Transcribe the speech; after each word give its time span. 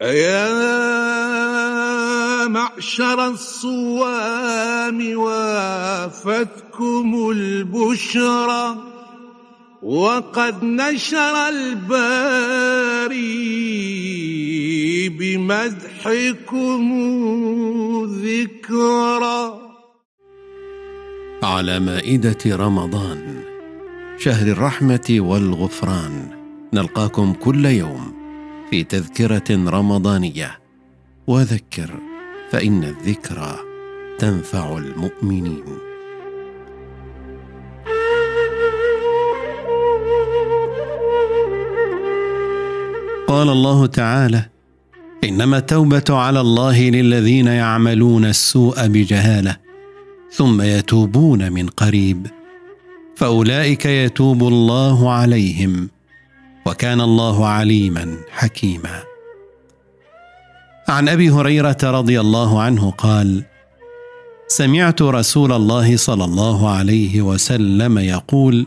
يا 0.00 0.48
معشر 2.48 3.26
الصوام 3.26 5.18
وافتكم 5.18 7.08
البشرى 7.30 8.76
وقد 9.82 10.64
نشر 10.64 11.48
الباري 11.48 13.18
بمدحكم 15.08 16.84
ذكرى 18.24 19.60
على 21.42 21.80
مائدة 21.80 22.56
رمضان 22.56 23.40
شهر 24.18 24.46
الرحمة 24.46 25.16
والغفران. 25.18 26.30
نلقاكم 26.72 27.32
كل 27.32 27.64
يوم 27.66 28.19
في 28.70 28.84
تذكرة 28.84 29.70
رمضانية. 29.70 30.58
وذكر 31.26 31.90
فإن 32.50 32.84
الذكرى 32.84 33.56
تنفع 34.18 34.78
المؤمنين. 34.78 35.64
قال 43.28 43.48
الله 43.48 43.86
تعالى 43.86 44.46
إنما 45.24 45.58
التوبة 45.58 46.04
على 46.10 46.40
الله 46.40 46.90
للذين 46.90 47.46
يعملون 47.46 48.24
السوء 48.24 48.86
بجهالة 48.86 49.56
ثم 50.32 50.62
يتوبون 50.62 51.52
من 51.52 51.66
قريب 51.66 52.26
فأولئك 53.16 53.86
يتوب 53.86 54.48
الله 54.48 55.12
عليهم. 55.12 55.88
وكان 56.70 57.00
الله 57.00 57.46
عليما 57.46 58.16
حكيما. 58.30 59.02
عن 60.88 61.08
أبي 61.08 61.30
هريرة 61.30 61.76
رضي 61.82 62.20
الله 62.20 62.62
عنه 62.62 62.90
قال 62.90 63.44
سمعت 64.48 65.02
رسول 65.02 65.52
الله 65.52 65.96
صلى 65.96 66.24
الله 66.24 66.70
عليه 66.70 67.22
وسلم 67.22 67.98
يقول 67.98 68.66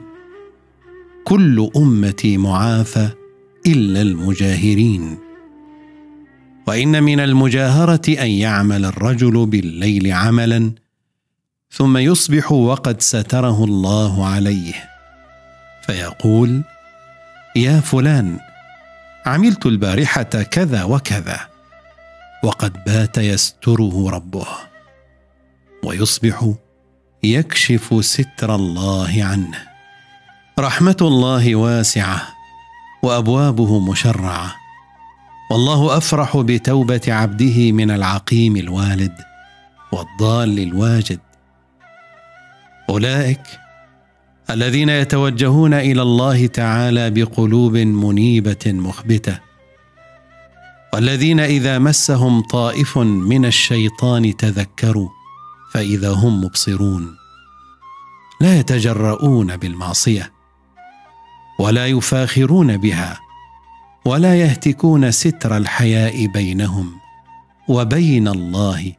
كل 1.23 1.69
أمتي 1.75 2.37
معافى 2.37 3.09
إلا 3.67 4.01
المجاهرين. 4.01 5.17
وإن 6.67 7.03
من 7.03 7.19
المجاهرة 7.19 8.09
أن 8.09 8.29
يعمل 8.29 8.85
الرجل 8.85 9.45
بالليل 9.45 10.11
عملا 10.11 10.71
ثم 11.71 11.97
يصبح 11.97 12.51
وقد 12.51 13.01
ستره 13.01 13.63
الله 13.63 14.25
عليه. 14.25 14.73
فيقول 15.87 16.63
يا 17.55 17.79
فلان 17.79 18.39
عملت 19.25 19.65
البارحة 19.65 20.23
كذا 20.23 20.83
وكذا 20.83 21.39
وقد 22.43 22.83
بات 22.83 23.17
يستره 23.17 24.09
ربه 24.09 24.47
ويصبح 25.83 26.53
يكشف 27.23 28.05
ستر 28.05 28.55
الله 28.55 29.23
عنه. 29.23 29.57
رحمة 30.59 30.97
الله 31.01 31.55
واسعة 31.55 32.21
وأبوابه 33.03 33.79
مشرعة 33.79 34.55
والله 35.51 35.97
أفرح 35.97 36.37
بتوبة 36.37 37.01
عبده 37.07 37.71
من 37.71 37.91
العقيم 37.91 38.57
الوالد 38.57 39.15
والضال 39.91 40.59
الواجد. 40.59 41.19
أولئك 42.89 43.62
الذين 44.49 44.89
يتوجهون 44.89 45.73
إلى 45.73 46.01
الله 46.01 46.45
تعالى 46.47 47.09
بقلوب 47.09 47.77
منيبة 47.77 48.65
مخبتة. 48.65 49.39
والذين 50.93 51.39
إذا 51.39 51.79
مسهم 51.79 52.41
طائف 52.41 52.97
من 52.97 53.45
الشيطان 53.45 54.37
تذكروا 54.37 55.09
فإذا 55.71 56.11
هم 56.11 56.43
مبصرون. 56.43 57.15
لا 58.41 58.59
يتجرؤون 58.59 59.57
بالمعصية 59.57 60.31
ولا 61.59 61.87
يفاخرون 61.87 62.77
بها 62.77 63.19
ولا 64.05 64.35
يهتكون 64.35 65.11
ستر 65.11 65.57
الحياء 65.57 66.25
بينهم 66.25 66.91
وبين 67.67 68.27
الله 68.27 68.93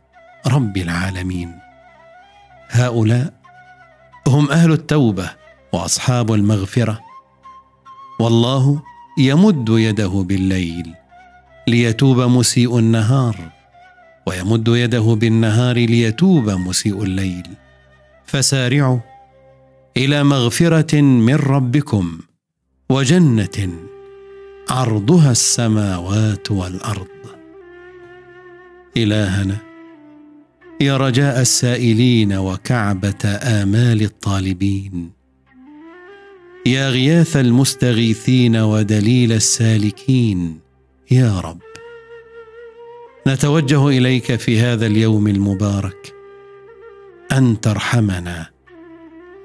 رب 0.46 0.76
العالمين. 0.76 1.52
هؤلاء 2.70 3.43
هم 4.28 4.50
أهل 4.50 4.72
التوبة 4.72 5.30
وأصحاب 5.72 6.32
المغفرة. 6.32 7.00
والله 8.20 8.82
يمد 9.18 9.68
يده 9.68 10.08
بالليل 10.08 10.94
ليتوب 11.68 12.20
مسيء 12.20 12.78
النهار 12.78 13.36
ويمد 14.26 14.68
يده 14.68 15.00
بالنهار 15.20 15.76
ليتوب 15.76 16.50
مسيء 16.50 17.02
الليل. 17.02 17.46
فسارعوا 18.26 18.98
إلى 19.96 20.24
مغفرة 20.24 21.00
من 21.00 21.34
ربكم 21.34 22.18
وجنة 22.90 23.72
عرضها 24.70 25.30
السماوات 25.30 26.50
والأرض. 26.50 27.06
إلهنا 28.96 29.73
يا 30.80 30.96
رجاء 30.96 31.40
السائلين 31.40 32.32
وكعبة 32.32 33.24
آمال 33.42 34.02
الطالبين. 34.02 35.10
يا 36.66 36.90
غياث 36.90 37.36
المستغيثين 37.36 38.56
ودليل 38.56 39.32
السالكين. 39.32 40.58
يا 41.10 41.40
رب. 41.40 41.58
نتوجه 43.26 43.88
إليك 43.88 44.34
في 44.36 44.60
هذا 44.60 44.86
اليوم 44.86 45.28
المبارك. 45.28 46.14
أن 47.32 47.60
ترحمنا. 47.60 48.46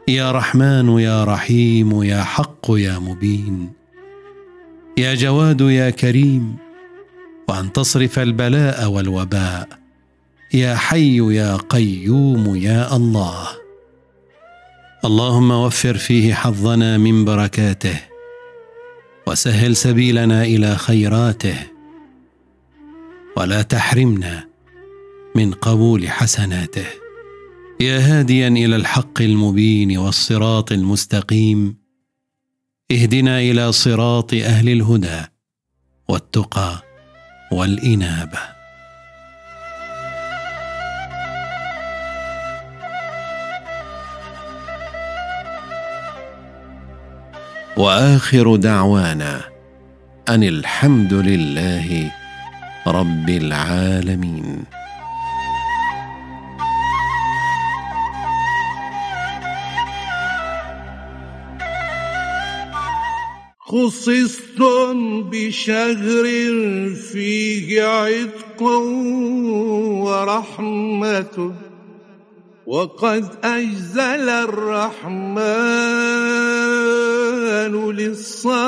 يا 0.08 0.32
رحمن 0.32 1.00
يا 1.00 1.24
رحيم 1.24 2.04
يا 2.04 2.24
حق 2.24 2.66
يا 2.70 3.00
مبين. 3.00 3.72
يا 4.98 5.16
جواد 5.16 5.62
يا 5.62 5.90
كريم. 5.90 6.56
وأن 7.50 7.72
تصرف 7.72 8.20
البلاء 8.20 8.90
والوباء. 8.90 9.79
يا 10.54 10.76
حي 10.76 11.36
يا 11.36 11.56
قيوم 11.56 12.56
يا 12.56 12.96
الله. 12.96 13.48
اللهم 15.06 15.52
وفر 15.52 15.98
فيه 15.98 16.34
حظنا 16.34 16.98
من 16.98 17.26
بركاته 17.26 18.00
وسهل 19.28 19.76
سبيلنا 19.76 20.44
إلى 20.44 20.76
خيراته 20.76 21.56
ولا 23.38 23.62
تحرمنا 23.62 24.48
من 25.36 25.52
قبول 25.52 26.10
حسناته. 26.10 26.88
يا 27.80 28.00
هاديا 28.00 28.48
إلى 28.48 28.76
الحق 28.76 29.22
المبين 29.22 29.98
والصراط 29.98 30.72
المستقيم 30.72 31.78
اهدنا 32.92 33.40
إلى 33.40 33.72
صراط 33.72 34.34
أهل 34.34 34.70
الهدى 34.70 35.22
والتقى 36.08 36.84
والإنابة. 37.52 38.59
وآخر 47.80 48.56
دعوانا 48.56 49.42
أن 50.30 50.44
الحمد 50.44 51.14
لله 51.14 52.12
رب 52.88 53.30
العالمين. 53.30 54.64
خصصتم 63.60 65.24
بشهر 65.32 66.26
فيه 67.12 67.84
عتق 67.84 68.62
ورحمة 70.04 71.54
وقد 72.68 73.26
أجزل 73.44 74.30
الرحمن 74.30 75.40
للصائم 78.19 78.68